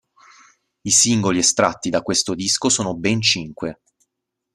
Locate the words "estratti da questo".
1.37-2.33